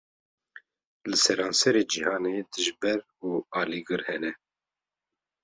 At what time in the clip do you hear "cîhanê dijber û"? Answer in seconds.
1.91-3.29